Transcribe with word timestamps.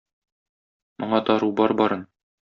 Моңа 1.03 1.19
дару 1.27 1.49
бар 1.59 1.75
барын. 1.83 2.07